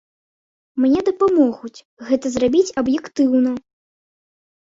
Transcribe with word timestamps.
Мне 0.83 0.99
дапамогуць 1.09 1.85
гэта 2.09 2.25
зрабіць 2.35 2.73
аб'ектыўна. 2.83 3.51